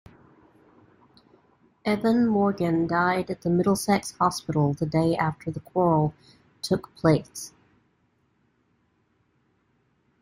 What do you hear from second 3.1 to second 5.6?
at the Middlesex hospital the day after the